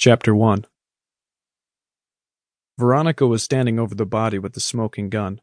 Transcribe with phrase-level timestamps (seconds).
[0.00, 0.64] Chapter 1
[2.78, 5.42] Veronica was standing over the body with the smoking gun.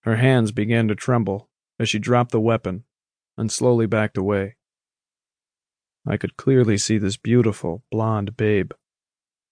[0.00, 1.48] Her hands began to tremble
[1.78, 2.82] as she dropped the weapon
[3.38, 4.56] and slowly backed away.
[6.04, 8.72] I could clearly see this beautiful, blonde babe,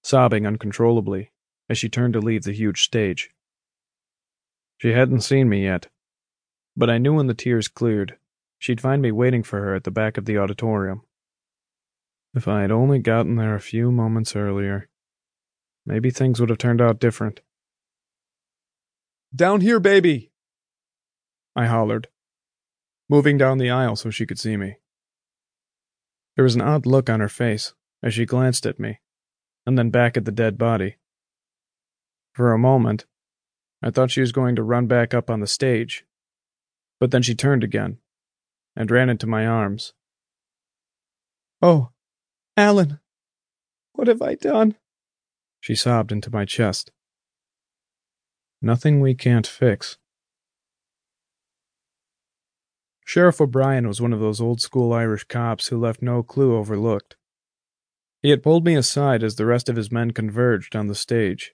[0.03, 1.30] sobbing uncontrollably
[1.69, 3.30] as she turned to leave the huge stage.
[4.79, 5.87] She hadn't seen me yet,
[6.77, 8.19] but I knew when the tears cleared,
[8.59, 11.03] she'd find me waiting for her at the back of the auditorium.
[12.35, 14.89] If I had only gotten there a few moments earlier,
[15.84, 17.41] maybe things would have turned out different.
[19.34, 20.33] Down here, baby!
[21.55, 22.09] I hollered,
[23.09, 24.77] moving down the aisle so she could see me.
[26.37, 29.01] There was an odd look on her face as she glanced at me,
[29.67, 30.97] and then back at the dead body.
[32.33, 33.05] For a moment,
[33.83, 36.06] I thought she was going to run back up on the stage,
[36.98, 37.98] but then she turned again
[38.75, 39.92] and ran into my arms.
[41.61, 41.91] Oh,
[42.56, 43.01] Alan,
[43.95, 44.77] what have I done?
[45.61, 46.91] She sobbed into my chest.
[48.61, 49.97] Nothing we can't fix.
[53.05, 57.17] Sheriff O'Brien was one of those old school Irish cops who left no clue overlooked.
[58.23, 61.53] He had pulled me aside as the rest of his men converged on the stage.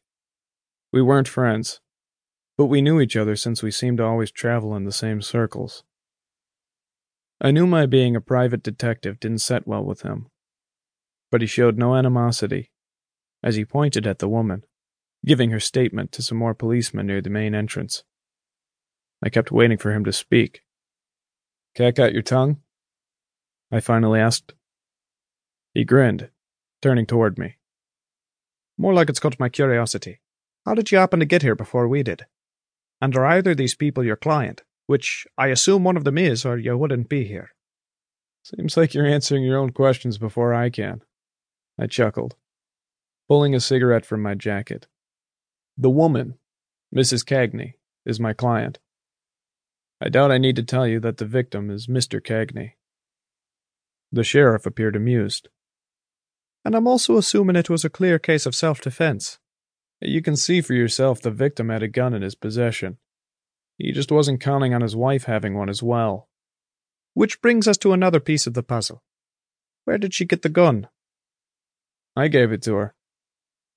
[0.93, 1.81] We weren't friends,
[2.57, 5.85] but we knew each other since we seemed to always travel in the same circles.
[7.41, 10.27] I knew my being a private detective didn't set well with him,
[11.31, 12.71] but he showed no animosity
[13.43, 14.65] as he pointed at the woman,
[15.25, 18.03] giving her statement to some more policemen near the main entrance.
[19.23, 20.63] I kept waiting for him to speak.
[21.75, 22.59] Cat out your tongue?
[23.71, 24.55] I finally asked.
[25.75, 26.31] He grinned,
[26.83, 27.57] turning toward me.
[28.77, 30.21] More like it's caught my curiosity.
[30.65, 32.27] How did you happen to get here before we did?
[33.01, 34.63] And are either these people your client?
[34.87, 37.51] Which I assume one of them is, or you wouldn't be here.
[38.43, 41.03] Seems like you're answering your own questions before I can.
[41.79, 42.35] I chuckled,
[43.29, 44.87] pulling a cigarette from my jacket.
[45.77, 46.39] The woman,
[46.95, 47.25] Mrs.
[47.25, 48.79] Cagney, is my client.
[50.01, 52.21] I doubt I need to tell you that the victim is Mr.
[52.21, 52.73] Cagney.
[54.11, 55.49] The sheriff appeared amused.
[56.65, 59.39] And I'm also assuming it was a clear case of self defense.
[60.01, 62.99] You can see for yourself the victim had a gun in his possession.
[63.77, 66.29] He just wasn't counting on his wife having one as well.
[67.15, 69.03] Which brings us to another piece of the puzzle.
[69.85, 70.89] Where did she get the gun?
[72.19, 72.95] I gave it to her.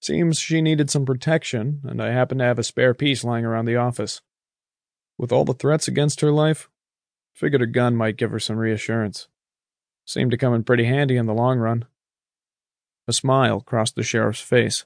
[0.01, 3.65] Seems she needed some protection, and I happened to have a spare piece lying around
[3.65, 4.21] the office.
[5.17, 6.67] With all the threats against her life,
[7.35, 9.27] figured a gun might give her some reassurance.
[10.05, 11.85] Seemed to come in pretty handy in the long run.
[13.07, 14.85] A smile crossed the sheriff's face.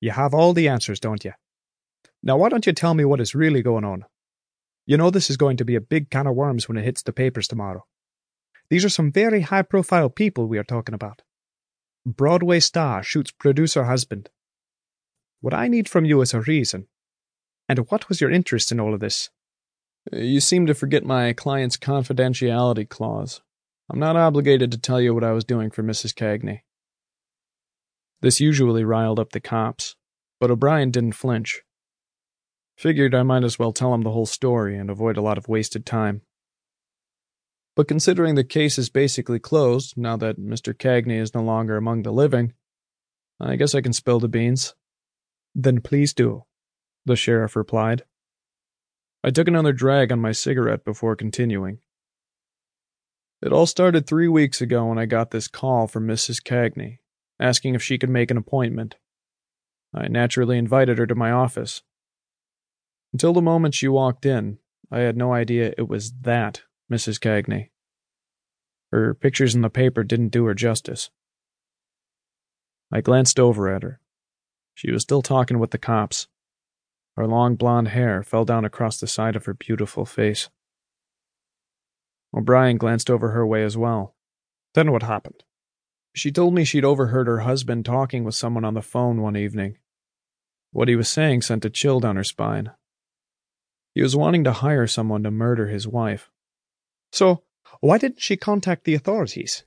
[0.00, 1.32] You have all the answers, don't you?
[2.22, 4.04] Now, why don't you tell me what is really going on?
[4.86, 7.02] You know this is going to be a big can of worms when it hits
[7.02, 7.84] the papers tomorrow.
[8.70, 11.22] These are some very high profile people we are talking about.
[12.04, 14.28] Broadway star shoots producer husband.
[15.40, 16.88] What I need from you is a reason.
[17.68, 19.30] And what was your interest in all of this?
[20.12, 23.40] You seem to forget my client's confidentiality clause.
[23.88, 26.12] I'm not obligated to tell you what I was doing for Mrs.
[26.12, 26.62] Cagney.
[28.20, 29.94] This usually riled up the cops,
[30.40, 31.62] but O'Brien didn't flinch.
[32.76, 35.48] Figured I might as well tell him the whole story and avoid a lot of
[35.48, 36.22] wasted time.
[37.74, 40.74] But considering the case is basically closed now that Mr.
[40.74, 42.52] Cagney is no longer among the living,
[43.40, 44.74] I guess I can spill the beans.
[45.54, 46.44] Then please do,
[47.06, 48.04] the sheriff replied.
[49.24, 51.78] I took another drag on my cigarette before continuing.
[53.40, 56.42] It all started three weeks ago when I got this call from Mrs.
[56.42, 56.98] Cagney,
[57.40, 58.96] asking if she could make an appointment.
[59.94, 61.82] I naturally invited her to my office.
[63.12, 64.58] Until the moment she walked in,
[64.90, 67.18] I had no idea it was that Mrs.
[67.20, 67.70] Cagney.
[68.90, 71.10] Her pictures in the paper didn't do her justice.
[72.92, 74.00] I glanced over at her.
[74.74, 76.28] She was still talking with the cops.
[77.16, 80.50] Her long blonde hair fell down across the side of her beautiful face.
[82.34, 84.14] O'Brien glanced over her way as well.
[84.74, 85.44] Then what happened?
[86.14, 89.78] She told me she'd overheard her husband talking with someone on the phone one evening.
[90.70, 92.72] What he was saying sent a chill down her spine.
[93.94, 96.30] He was wanting to hire someone to murder his wife.
[97.12, 97.42] So,
[97.80, 99.64] why didn't she contact the authorities?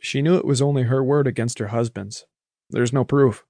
[0.00, 2.26] She knew it was only her word against her husband's.
[2.70, 3.44] There's no proof.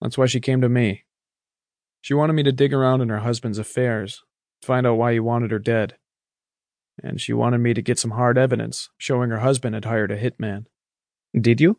[0.00, 1.04] That's why she came to me.
[2.00, 4.22] She wanted me to dig around in her husband's affairs,
[4.62, 5.96] find out why he wanted her dead.
[7.02, 10.18] And she wanted me to get some hard evidence showing her husband had hired a
[10.18, 10.66] hitman.
[11.38, 11.78] Did you?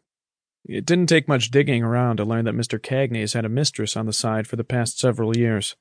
[0.65, 2.79] It didn't take much digging around to learn that Mr.
[2.79, 5.75] Cagney has had a mistress on the side for the past several years.